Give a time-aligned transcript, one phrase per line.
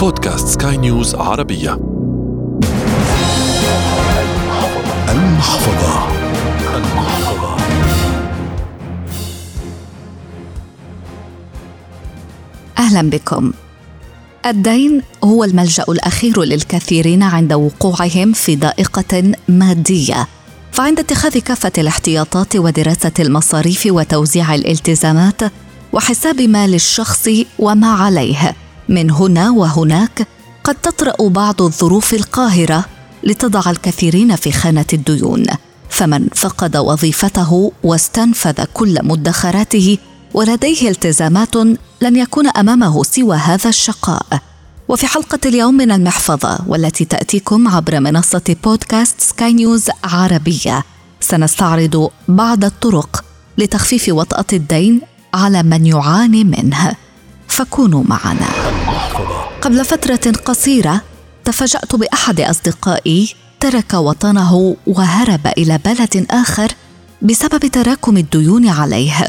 [0.00, 1.72] بودكاست سكاي نيوز عربية.
[5.08, 6.08] المحفظة.
[6.76, 7.56] المحفظة
[12.78, 13.52] أهلا بكم.
[14.46, 20.26] الدين هو الملجأ الأخير للكثيرين عند وقوعهم في ضائقة مادية.
[20.72, 25.40] فعند اتخاذ كافة الاحتياطات ودراسة المصاريف وتوزيع الالتزامات
[25.92, 27.28] وحساب ما للشخص
[27.58, 28.54] وما عليه
[28.90, 30.26] من هنا وهناك
[30.64, 32.84] قد تطرأ بعض الظروف القاهرة
[33.24, 35.44] لتضع الكثيرين في خانة الديون.
[35.90, 39.98] فمن فقد وظيفته واستنفذ كل مدخراته
[40.34, 41.56] ولديه التزامات
[42.00, 44.26] لن يكون أمامه سوى هذا الشقاء.
[44.88, 50.84] وفي حلقة اليوم من المحفظة والتي تأتيكم عبر منصة بودكاست سكاي نيوز عربية
[51.20, 53.24] سنستعرض بعض الطرق
[53.58, 55.00] لتخفيف وطأة الدين
[55.34, 56.92] على من يعاني منه.
[57.50, 58.48] فكونوا معنا.
[59.62, 61.00] قبل فترة قصيرة
[61.44, 66.72] تفاجأت بأحد أصدقائي ترك وطنه وهرب إلى بلد آخر
[67.22, 69.26] بسبب تراكم الديون عليه.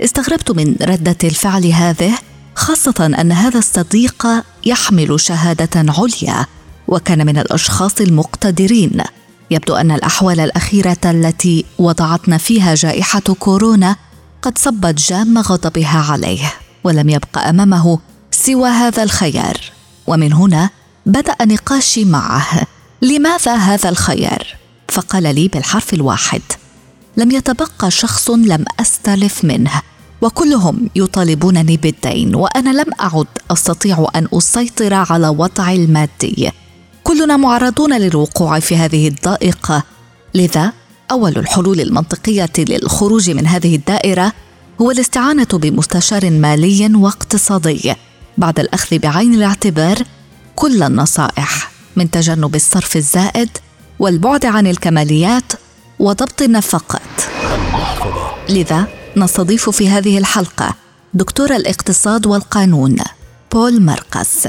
[0.00, 2.18] استغربت من ردة الفعل هذه
[2.54, 4.26] خاصة أن هذا الصديق
[4.64, 6.46] يحمل شهادة عليا
[6.88, 9.02] وكان من الأشخاص المقتدرين.
[9.50, 13.96] يبدو أن الأحوال الأخيرة التي وضعتنا فيها جائحة كورونا
[14.42, 16.52] قد صبت جام غضبها عليه.
[16.88, 17.98] ولم يبق أمامه
[18.30, 19.60] سوى هذا الخيار.
[20.06, 20.70] ومن هنا
[21.06, 22.66] بدأ نقاشي معه
[23.02, 24.56] لماذا هذا الخيار؟
[24.88, 26.42] فقال لي بالحرف الواحد
[27.16, 29.82] لم يتبقى شخص لم أستلف منه
[30.22, 36.50] وكلهم يطالبونني بالدين وأنا لم أعد أستطيع أن أسيطر على وضعي المادي.
[37.04, 39.82] كلنا معرضون للوقوع في هذه الضائقة.
[40.34, 40.72] لذا
[41.10, 44.32] أول الحلول المنطقية للخروج من هذه الدائرة
[44.80, 47.94] هو الاستعانة بمستشار مالي واقتصادي
[48.38, 49.96] بعد الأخذ بعين الاعتبار
[50.56, 53.48] كل النصائح من تجنب الصرف الزائد
[53.98, 55.52] والبعد عن الكماليات
[55.98, 57.00] وضبط النفقات.
[58.48, 58.86] لذا
[59.16, 60.74] نستضيف في هذه الحلقة
[61.14, 62.96] دكتور الاقتصاد والقانون
[63.52, 64.48] بول مرقس.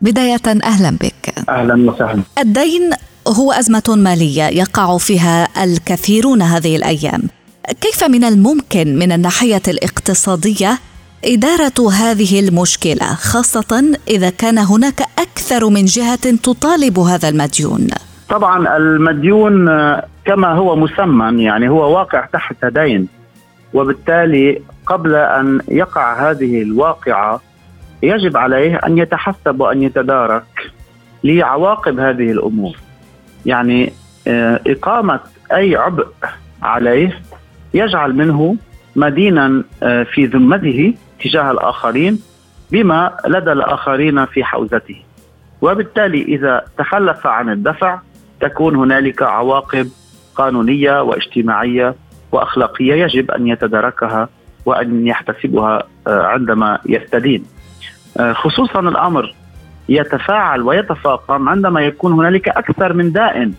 [0.00, 1.34] بداية أهلا بك.
[1.48, 2.22] أهلا وسهلا.
[2.38, 2.90] الدين
[3.28, 7.22] هو أزمة مالية يقع فيها الكثيرون هذه الأيام.
[7.70, 10.78] كيف من الممكن من الناحية الاقتصادية
[11.24, 17.88] إدارة هذه المشكلة خاصة إذا كان هناك أكثر من جهة تطالب هذا المديون؟
[18.28, 19.66] طبعا المديون
[20.24, 23.08] كما هو مسمى يعني هو واقع تحت دين
[23.74, 27.40] وبالتالي قبل أن يقع هذه الواقعة
[28.02, 30.72] يجب عليه أن يتحسب وأن يتدارك
[31.24, 32.76] لعواقب هذه الأمور.
[33.46, 33.92] يعني
[34.66, 35.20] إقامة
[35.52, 36.06] أي عبء
[36.62, 37.22] عليه
[37.74, 38.56] يجعل منه
[38.96, 39.64] مدينا
[40.14, 40.94] في ذمته
[41.24, 42.18] تجاه الآخرين
[42.72, 44.96] بما لدى الآخرين في حوزته.
[45.62, 47.98] وبالتالي إذا تخلف عن الدفع
[48.40, 49.88] تكون هنالك عواقب
[50.34, 51.94] قانونية واجتماعية
[52.32, 54.28] وأخلاقية يجب أن يتداركها
[54.66, 57.44] وأن يحتسبها عندما يستدين.
[58.32, 59.34] خصوصا الأمر
[59.88, 63.54] يتفاعل ويتفاقم عندما يكون هنالك أكثر من دائن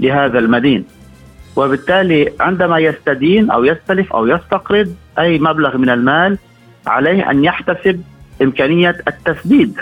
[0.00, 0.84] لهذا المدين.
[1.56, 6.38] وبالتالي عندما يستدين أو يستلف أو يستقرض أي مبلغ من المال
[6.86, 8.02] عليه أن يحتسب
[8.42, 9.80] إمكانية التسديد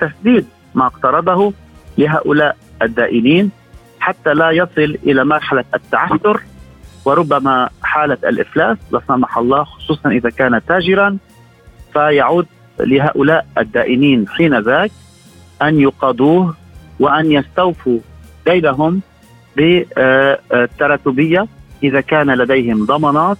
[0.00, 1.52] تسديد ما اقترضه
[1.98, 3.50] لهؤلاء الدائنين
[4.00, 6.40] حتى لا يصل إلى مرحلة التعثر
[7.04, 11.16] وربما حالة الإفلاس لا سمح الله خصوصا إذا كان تاجرا
[11.92, 12.46] فيعود
[12.80, 14.90] لهؤلاء الدائنين حين ذاك
[15.62, 16.54] أن يقاضوه
[17.00, 17.98] وأن يستوفوا
[18.46, 19.00] دينهم
[19.58, 21.46] بالتراتبية
[21.82, 23.38] إذا كان لديهم ضمانات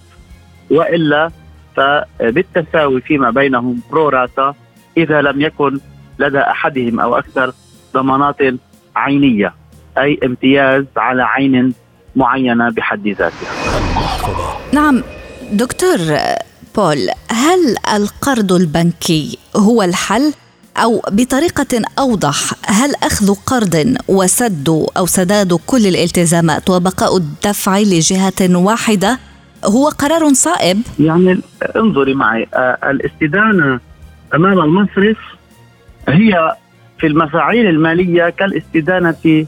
[0.71, 1.31] وإلا
[1.75, 4.55] فبالتساوي فيما بينهم pro rata
[4.97, 5.79] إذا لم يكن
[6.19, 7.53] لدى أحدهم أو أكثر
[7.93, 8.37] ضمانات
[8.95, 9.53] عينية
[9.97, 11.73] أي امتياز على عين
[12.15, 13.51] معينة بحد ذاتها.
[14.73, 15.03] نعم
[15.51, 15.97] دكتور
[16.75, 20.33] بول هل القرض البنكي هو الحل
[20.83, 29.19] أو بطريقة أوضح هل أخذ قرض وسد أو سداد كل الالتزامات وبقاء الدفع لجهة واحدة
[29.65, 31.39] هو قرار صائب؟ يعني
[31.75, 32.47] انظري معي
[32.83, 33.79] الاستدانة
[34.35, 35.17] أمام المصرف
[36.07, 36.55] هي
[36.99, 39.45] في المفاعيل المالية كالاستدانة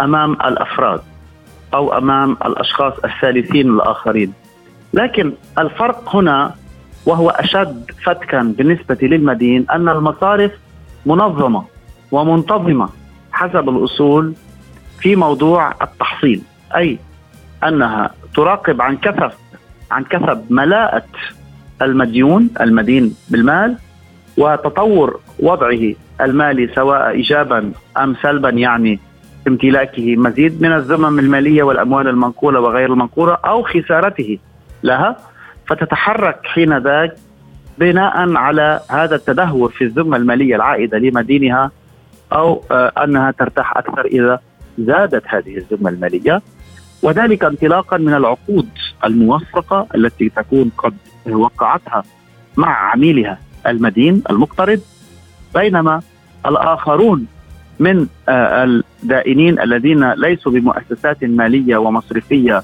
[0.00, 1.00] أمام الأفراد
[1.74, 4.32] أو أمام الأشخاص الثالثين الآخرين
[4.94, 6.54] لكن الفرق هنا
[7.06, 10.52] وهو أشد فتكا بالنسبة للمدين أن المصارف
[11.06, 11.64] منظمة
[12.12, 12.88] ومنتظمة
[13.32, 14.34] حسب الأصول
[15.00, 16.42] في موضوع التحصيل
[16.76, 16.98] أي
[17.64, 19.30] أنها تراقب عن كثب
[19.90, 21.04] عن كثب ملاءة
[21.82, 23.76] المديون المدين بالمال
[24.36, 29.00] وتطور وضعه المالي سواء ايجابا أم سلبا يعني
[29.48, 34.38] امتلاكه مزيد من الذمم المالية والأموال المنقولة وغير المنقولة أو خسارته
[34.82, 35.16] لها
[35.66, 37.16] فتتحرك حين ذاك
[37.78, 41.70] بناء على هذا التدهور في الذمة المالية العائدة لمدينها
[42.32, 44.40] أو آه، أنها ترتاح أكثر إذا
[44.78, 46.42] زادت هذه الذمة المالية.
[47.02, 48.68] وذلك انطلاقا من العقود
[49.04, 50.94] الموثقة التي تكون قد
[51.30, 52.02] وقعتها
[52.56, 54.80] مع عميلها المدين المقترض
[55.54, 56.02] بينما
[56.46, 57.26] الآخرون
[57.78, 62.62] من آه، الدائنين الذين ليسوا بمؤسسات مالية ومصرفية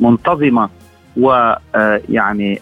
[0.00, 0.68] منتظمة
[1.16, 2.60] ويعني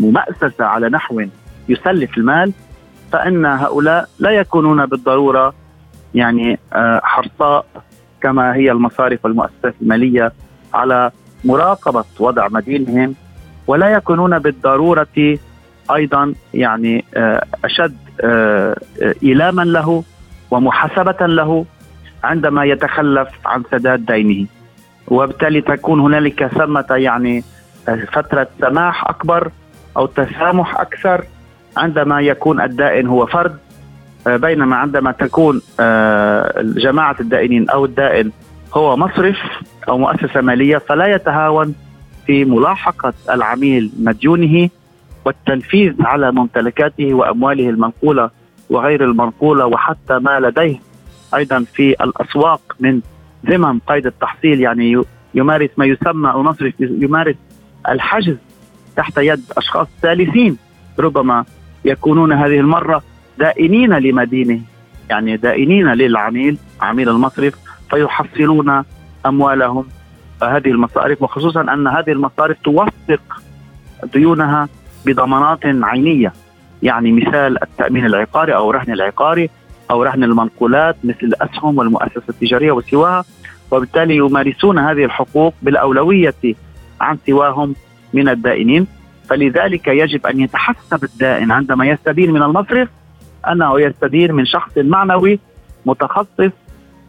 [0.00, 1.22] ممأسسة على نحو
[1.68, 2.52] يسلف المال
[3.12, 5.54] فإن هؤلاء لا يكونون بالضرورة
[6.14, 7.66] يعني آه، حرصاء
[8.20, 10.32] كما هي المصارف والمؤسسات المالية
[10.74, 11.10] على
[11.44, 13.14] مراقبة وضع مدينهم
[13.66, 15.38] ولا يكونون بالضرورة
[15.94, 18.76] أيضا يعني آه، أشد آه،
[19.22, 20.04] إيلاما له
[20.50, 21.64] ومحاسبة له
[22.24, 24.46] عندما يتخلف عن سداد دينه.
[25.08, 27.44] وبالتالي تكون هنالك ثمة يعني
[28.12, 29.50] فترة سماح أكبر
[29.96, 31.24] أو تسامح أكثر
[31.76, 33.56] عندما يكون الدائن هو فرد
[34.26, 38.30] آه، بينما عندما تكون آه، جماعة الدائنين أو الدائن
[38.74, 39.36] هو مصرف
[39.88, 41.74] أو مؤسسة مالية فلا يتهاون
[42.26, 44.68] في ملاحقة العميل مديونه
[45.24, 48.30] والتنفيذ على ممتلكاته وأمواله المنقولة
[48.70, 50.80] وغير المنقولة وحتى ما لديه.
[51.34, 53.00] أيضا في الأسواق من
[53.46, 55.02] ذمم قيد التحصيل يعني
[55.34, 57.36] يمارس ما يسمى المصرف يمارس
[57.88, 58.36] الحجز
[58.96, 60.56] تحت يد أشخاص ثالثين
[60.98, 61.44] ربما
[61.84, 63.02] يكونون هذه المرة
[63.38, 64.60] دائنين لمدينه
[65.10, 67.54] يعني دائنين للعميل عميل المصرف
[67.90, 68.84] فيحصلون
[69.26, 69.86] أموالهم.
[70.42, 73.42] هذه المصارف وخصوصا أن هذه المصارف توثق
[74.12, 74.68] ديونها
[75.06, 76.32] بضمانات عينية.
[76.82, 79.50] يعني مثال التأمين العقاري أو رهن العقاري
[79.90, 83.24] أو رهن المنقولات مثل الأسهم والمؤسسة التجارية وسواها
[83.70, 86.54] وبالتالي يمارسون هذه الحقوق بالأولوية
[87.00, 87.74] عن سواهم
[88.16, 88.86] من الدائنين
[89.28, 92.88] فلذلك يجب أن يتحسب الدائن عندما يستدين من المصرف
[93.52, 95.38] أنه يستدين من شخص معنوي
[95.86, 96.50] متخصص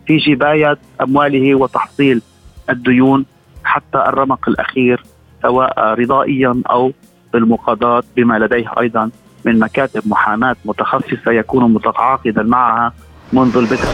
[0.07, 2.21] في جباية أمواله وتحصيل
[2.69, 3.25] الديون
[3.63, 5.03] حتى الرمق الأخير
[5.41, 6.91] سواء رضائيا أو
[7.33, 9.09] بالمقاضاة بما لديه أيضا
[9.45, 12.93] من مكاتب محاماة متخصصة يكون متعاقدا معها
[13.33, 13.85] منذ البدء.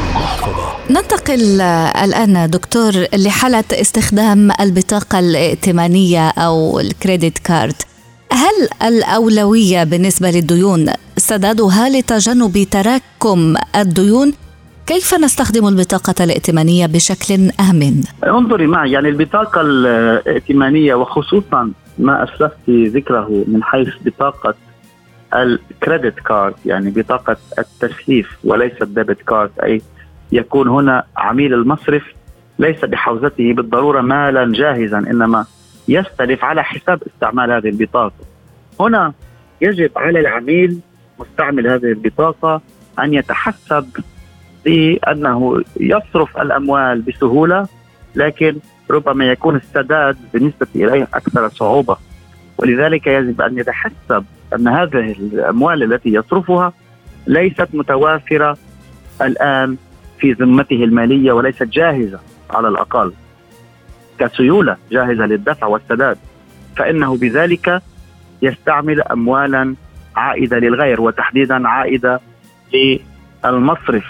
[0.90, 1.62] ننتقل
[2.04, 7.76] الآن دكتور لحالة استخدام البطاقة الائتمانية أو الكريدت كارد.
[8.32, 14.34] هل الأولوية بالنسبة للديون سدادها لتجنب تراكم الديون؟
[14.88, 23.44] كيف نستخدم البطاقة الائتمانية بشكل آمن؟ انظري معي يعني البطاقة الائتمانية وخصوصا ما أسلفت ذكره
[23.48, 24.54] من حيث بطاقة
[25.36, 29.82] ال credit card يعني بطاقة التسليف وليس ال debit card أي
[30.32, 32.04] يكون هنا عميل المصرف
[32.60, 35.46] ليس بحوزته بالضرورة مالا جاهزا إنما
[35.88, 38.14] يستلف على حساب استعمال هذه البطاقة.
[38.80, 39.14] هنا
[39.62, 40.80] يجب على العميل
[41.20, 42.62] مستعمل هذه البطاقة
[43.00, 43.88] أن يتحسب
[44.66, 47.68] بأنه يصرف الأموال بسهولة
[48.16, 48.56] لكن
[48.92, 51.98] ربما يكون السداد بالنسبة إليه أكثر صعوبة.
[52.58, 56.74] ولذلك يجب أن يتحسب أن هذه الأموال التي يصرفها
[57.28, 58.58] ليست متوافرة
[59.22, 59.78] الآن
[60.20, 62.20] في ذمته المالية وليست جاهزة
[62.50, 63.14] على الأقل.
[64.20, 66.18] كسيولة جاهزة للدفع والسداد.
[66.76, 67.82] فإنه بذلك
[68.42, 69.76] يستعمل أموالا
[70.16, 72.20] عائدة للغير وتحديدا عائدة
[72.74, 74.06] للمصرف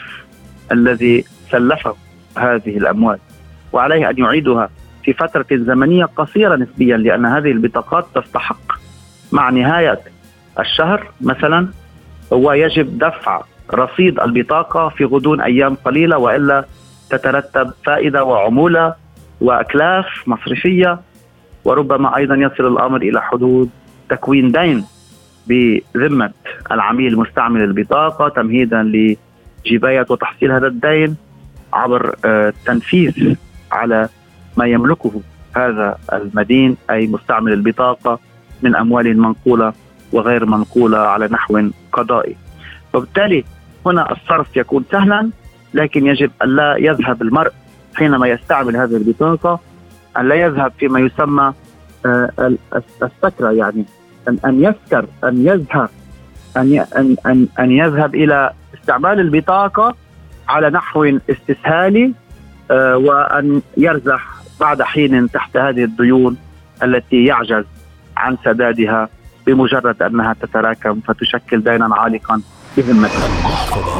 [0.71, 1.95] الذي سلفه
[2.37, 3.19] هذه الأموال.
[3.73, 4.69] وعليه أن يعيدها
[5.03, 8.71] في فترة زمنية قصيرة نسبيا لأن هذه البطاقات تستحق
[9.31, 9.99] مع نهاية
[10.59, 11.67] الشهر مثلا
[12.33, 13.41] هو يجب دفع
[13.73, 16.65] رصيد البطاقة في غضون أيام قليلة وإلا
[17.09, 18.95] تترتب فائدة وعمولة
[19.41, 20.99] وأكلاف مصرفية
[21.65, 23.69] وربما أيضا يصل الأمر إلى حدود
[24.09, 24.85] تكوين دين
[25.47, 26.31] بذمة
[26.71, 28.83] العميل مستعمل البطاقة تمهيدا
[29.65, 31.15] لجباية وتحصيل هذا الدين
[31.73, 32.53] عبر آه،
[33.71, 34.09] على
[34.57, 35.21] ما يملكه
[35.55, 38.19] هذا المدين أي مستعمل البطاقة
[38.61, 39.73] من أموال منقولة
[40.13, 42.35] وغير منقولة على نحو قضائي.
[42.93, 43.43] وبالتالي
[43.85, 45.29] هنا الصرف يكون سهلا
[45.73, 47.51] لكن يجب أن لا يذهب المرء
[47.95, 49.59] حينما يستعمل هذه البطاقة
[50.17, 51.53] أن لا يذهب فيما يسمى
[52.05, 52.55] آه،
[53.03, 53.85] السكرة يعني
[54.27, 55.89] أن أن يسكر أن يذهب
[56.57, 59.95] أن أن أن أن يذهب إلى استعمال البطاقة
[60.49, 62.13] على نحو استسهالي
[62.71, 64.27] آه، وأن يرزح
[64.59, 66.37] بعد حين تحت هذه الديون
[66.83, 67.65] التي يعجز
[68.17, 69.09] عن سدادها
[69.47, 72.41] بمجرد أنها تتراكم فتشكل دينا عالقا
[72.77, 73.27] بذمتها.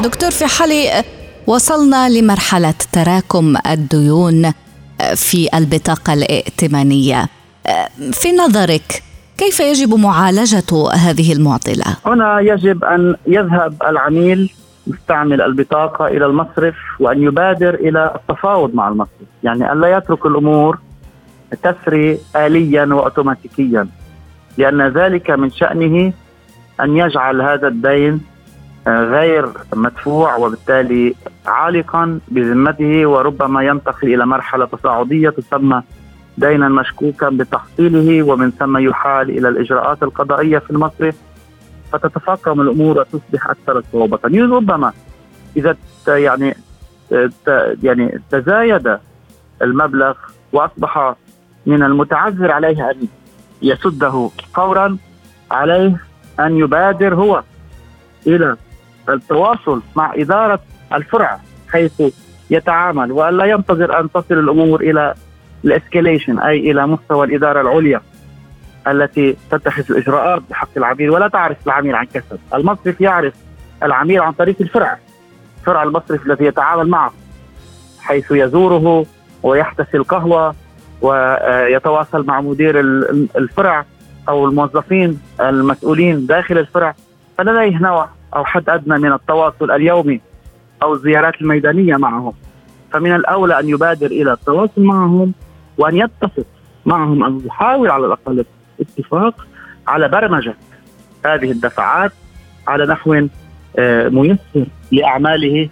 [0.02, 1.04] دكتور في حال
[1.48, 4.54] وصلنا لمرحلة تراكم الديون
[5.16, 7.26] في البطاقة الائتمانية
[8.12, 9.04] في نظرك
[9.38, 14.54] كيف يجب معالجة هذه المعضلة؟ هنا يجب أن يذهب العميل
[14.88, 20.80] مستعمل البطاقة إلى المصرف وأن يبادر إلى التفاوض مع المصرف، يعني أن لا يترك الأمور
[21.64, 23.88] تسري آليا وأوتوماتيكيا
[24.58, 26.14] لأن ذلك من شأنه
[26.82, 28.22] أن يجعل هذا الدين
[28.88, 35.84] آه، غير مدفوع وبالتالي عالقا بذمته وربما ينتقل إلى مرحلة تصاعدية تسمى
[36.38, 41.16] دينا مشكوكا بتحصيله ومن ثم يحال إلى الإجراءات القضائية في المصرف
[41.92, 44.20] فتتفاقم الأمور وتصبح أكثر صعوبة.
[44.26, 44.94] ربما
[45.58, 45.76] إذا
[46.08, 46.56] يعني
[47.84, 48.98] يعني تزايد
[49.62, 50.14] المبلغ
[50.54, 51.16] وأصبح
[51.66, 53.08] من المتعذر عليه أن
[53.64, 54.98] يسده فورا
[55.52, 55.98] عليه
[56.40, 57.44] أن يبادر هو
[58.28, 58.58] إلى
[59.10, 60.60] التواصل مع إدارة
[60.94, 61.40] الفرع
[61.72, 62.02] حيث
[62.50, 65.14] يتعامل والا ينتظر أن تصل الأمور إلى
[65.66, 68.02] الاسكيليشن أي إلى مستوى الإدارة العليا
[68.88, 71.10] التي تتخذ الإجراءات بحق العميل.
[71.10, 73.34] ولا تعرف العميل عن كسب، المصرف يعرف
[73.84, 74.98] العميل عن طريق الفرع،
[75.66, 77.14] فرع المصرف الذي يتعامل معه
[78.00, 79.06] حيث يزوره
[79.44, 80.56] ويحتسي القهوة
[81.04, 82.80] ويتواصل مع مدير
[83.38, 83.86] الفرع
[84.30, 86.96] أو الموظفين المسؤولين داخل الفرع.
[87.38, 90.22] فلديه نوع أو حد أدنى من التواصل اليومي
[90.84, 92.34] أو الزيارات الميدانية معهم.
[92.92, 95.34] فمن الأولى أن يبادر إلى التواصل معهم
[95.78, 96.46] وأن يتفق
[96.86, 98.46] معهم أن يحاول على الأقل
[98.80, 99.48] الاتفاق
[99.88, 100.56] على برمجة
[101.26, 102.12] هذه الدفعات
[102.68, 103.28] على نحو
[103.80, 105.70] آه، ميسر لأعماله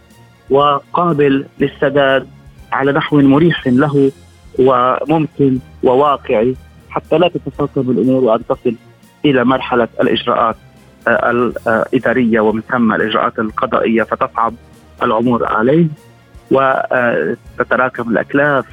[0.50, 2.28] وقابل للسداد
[2.72, 4.12] على نحو مريح له
[4.60, 6.56] وممكن وواقعي
[6.90, 8.76] حتى لا تتفاقم الأمور وأن تصل
[9.26, 10.56] إلى مرحلة الإجراءات
[11.08, 14.54] آه، الاداريه ومن ثم الإجراءات القضائية فتصعب
[15.04, 15.88] الأمور عليه
[16.52, 18.66] وتتراكم الأكلاف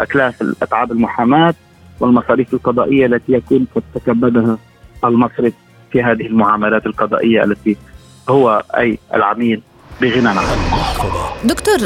[0.00, 1.54] أكلاف اتعاب المحاماة
[2.00, 4.58] والمصاريف القضائية التي يكون قد تكبدها
[5.04, 5.52] المصرف
[5.92, 7.76] في هذه المعاملات القضائية التي
[8.28, 9.62] هو أي العميل
[10.00, 10.56] بغنى عنها.
[11.44, 11.78] دكتور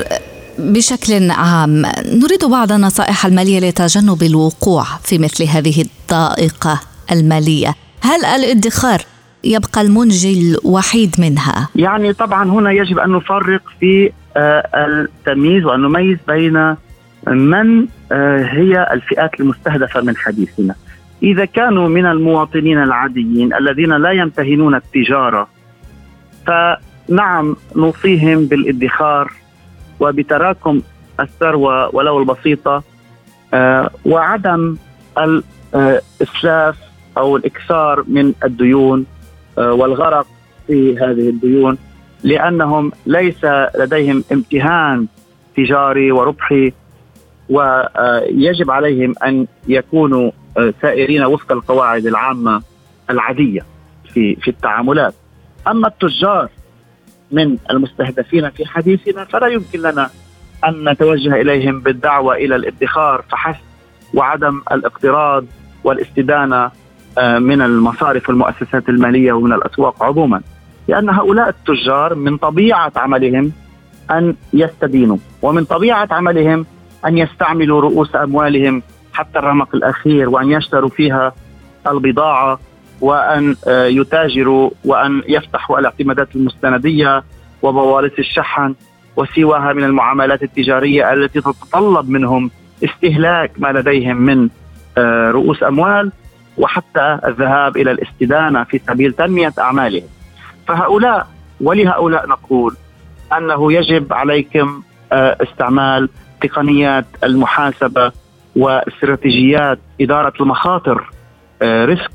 [0.60, 6.80] بشكل عام نريد بعض النصائح المالية لتجنب الوقوع في مثل هذه الضائقة
[7.12, 7.74] المالية.
[8.02, 9.00] هل الادخار
[9.44, 16.18] يبقى المنجي الوحيد منها؟ يعني طبعا هنا يجب أن نفرق في آه، التمييز وأن نميز
[16.28, 16.76] بين
[17.26, 20.74] من آه، هي الفئات المستهدفة من حديثنا.
[21.22, 25.48] إذا كانوا من المواطنين العاديين الذين لا يمتهنون التجارة
[26.46, 29.32] فنعم نوصيهم بالادخار
[30.00, 30.82] وبتراكم
[31.20, 32.82] الثروة ولو البسيطة
[33.54, 34.76] آه، وعدم
[35.18, 36.78] الاسلاف
[37.18, 39.06] أو الإكثار من الديون
[39.58, 40.26] آه، والغرق
[40.66, 41.78] في هذه الديون
[42.22, 43.44] لأنهم ليس
[43.78, 45.06] لديهم امتهان
[45.56, 46.72] تجاري وربحي
[47.48, 52.62] ويجب عليهم أن يكونوا آه، سائرين وفق القواعد العامة
[53.10, 53.60] العادية
[54.14, 55.14] في في التعاملات.
[55.68, 56.48] أما التجار
[57.32, 60.10] من المستهدفين في حديثنا فلا يمكن لنا
[60.68, 63.64] أن نتوجه إليهم بالدعوة إلى الادخار فحسب
[64.14, 65.44] وعدم الاقتراض
[65.84, 66.70] والاستدانة
[67.18, 70.40] آه، من المصارف والمؤسسات المالية ومن الأسواق عموما.
[70.88, 73.52] لأن هؤلاء التجار من طبيعة عملهم
[74.10, 76.66] أن يستدينوا ومن طبيعة عملهم
[77.06, 78.82] أن يستعملوا رؤوس أموالهم
[79.12, 81.32] حتى الرمق الأخير وأن يشتروا فيها
[81.86, 82.60] البضاعة
[83.00, 87.22] وأن آه، يتاجروا وأن يفتحوا الاعتمادات المستندية
[87.62, 88.74] وبوارث الشحن
[89.16, 92.50] وسواها من المعاملات التجارية التي تتطلب منهم
[92.84, 94.48] استهلاك ما لديهم من
[94.98, 96.12] آه، رؤوس أموال
[96.58, 100.08] وحتى الذهاب إلى الاستدانة في سبيل تنمية أعمالهم.
[100.68, 101.26] فهؤلاء
[101.60, 102.76] ولهؤلاء نقول
[103.36, 106.08] أنه يجب عليكم آه، استعمال
[106.40, 108.12] تقنيات المحاسبة
[108.56, 111.10] واستراتيجيات إدارة المخاطر
[111.62, 112.10] risk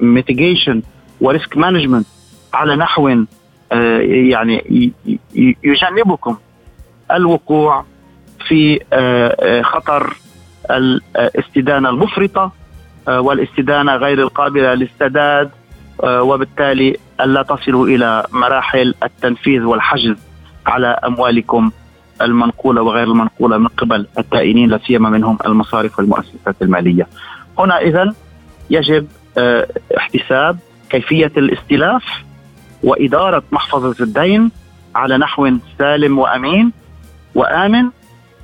[0.00, 0.82] mitigation
[1.20, 2.06] و risk management
[2.54, 3.24] على نحو
[3.72, 4.92] آه، يعني
[5.64, 6.36] يجنبكم
[7.12, 7.84] الوقوع
[8.48, 10.16] في آه، آه، خطر
[10.70, 12.52] الاستدانة المفرطة
[13.08, 15.50] والاستدانة غير القابلة للسداد
[16.02, 20.16] وبالتالي ألا تصلوا إلى مراحل التنفيذ والحجز
[20.66, 21.70] على أموالكم
[22.22, 27.06] المنقولة وغير المنقولة من قبل الدائنين لا سيما منهم المصارف والمؤسسات المالية.
[27.58, 28.14] هنا اذا
[28.70, 29.66] يجب آه،
[29.96, 30.58] احتساب
[30.90, 32.04] كيفية الاستلاف
[32.82, 34.50] وإدارة محفظة الدين
[34.94, 36.72] على نحو سالم وأمين
[37.34, 37.90] وآمن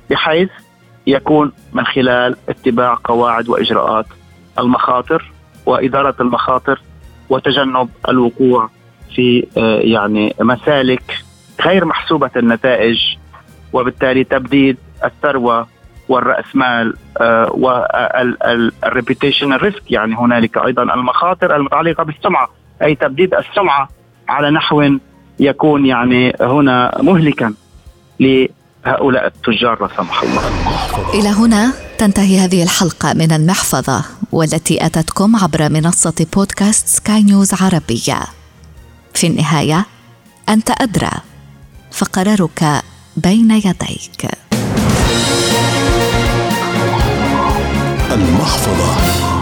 [0.09, 0.49] بحيث
[1.07, 4.05] يكون من خلال اتباع قواعد وإجراءات
[4.59, 5.31] المخاطر
[5.65, 6.81] وإدارة المخاطر
[7.29, 8.69] وتجنب الوقوع
[9.15, 11.17] في آه، يعني مسالك
[11.61, 12.99] غير محسوبة النتائج
[13.73, 15.67] وبالتالي تبديد الثروة
[16.11, 16.93] والراسمال
[17.51, 22.49] وال reputation risk يعني هنالك أيضا المخاطر المتعلقة بالسمعة
[22.81, 23.89] أي تبديد السمعة
[24.29, 24.97] على نحو
[25.39, 27.53] يكون يعني هنا مهلكا
[28.19, 30.41] لهؤلاء التجار لا سمح الله.
[31.13, 38.19] إلى هنا تنتهي هذه الحلقة من المحفظة والتي أتتكم عبر منصة بودكاست سكاي نيوز عربية.
[39.13, 39.85] في النهاية
[40.49, 41.11] أنت أدرى
[41.91, 42.63] فقرارك
[43.17, 44.40] بين يديك.
[48.25, 49.40] المحفظة.